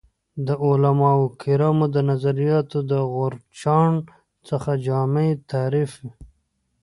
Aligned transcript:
د 0.47 0.49
علمای 0.65 1.21
کرامو 1.41 1.85
د 1.95 1.97
نظریاتو 2.09 2.79
د 2.91 2.93
غورچاڼ 3.11 3.91
څخه 4.47 4.71
جامع 4.85 5.29
تعریف 5.51 5.91